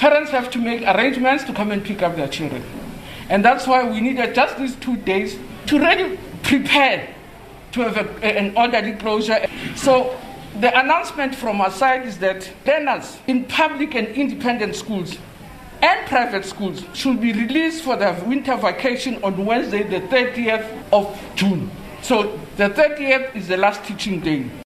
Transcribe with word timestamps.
parents 0.00 0.30
have 0.30 0.50
to 0.50 0.58
make 0.58 0.80
arrangements 0.80 1.44
to 1.44 1.52
come 1.52 1.70
and 1.70 1.84
pick 1.84 2.00
up 2.00 2.16
their 2.16 2.26
children. 2.26 2.64
And 3.28 3.44
that's 3.44 3.66
why 3.66 3.88
we 3.88 4.00
needed 4.00 4.34
just 4.34 4.56
these 4.56 4.74
two 4.76 4.96
days 4.96 5.38
to 5.66 5.78
really 5.78 6.18
prepare 6.42 7.14
to 7.72 7.80
have 7.82 7.96
a, 7.98 8.24
an 8.24 8.56
orderly 8.56 8.94
closure. 8.94 9.46
So 9.76 10.18
the 10.58 10.76
announcement 10.76 11.34
from 11.34 11.60
our 11.60 11.70
side 11.70 12.06
is 12.06 12.16
that 12.18 12.50
learners 12.66 13.18
in 13.26 13.44
public 13.44 13.94
and 13.94 14.08
independent 14.08 14.74
schools 14.74 15.18
and 15.82 16.08
private 16.08 16.46
schools 16.46 16.82
should 16.94 17.20
be 17.20 17.32
released 17.34 17.84
for 17.84 17.96
their 17.96 18.14
winter 18.24 18.56
vacation 18.56 19.22
on 19.22 19.44
Wednesday, 19.44 19.82
the 19.82 20.00
30th 20.08 20.66
of 20.92 21.20
June. 21.36 21.70
So 22.00 22.40
the 22.56 22.70
30th 22.70 23.36
is 23.36 23.48
the 23.48 23.58
last 23.58 23.84
teaching 23.84 24.20
day. 24.20 24.50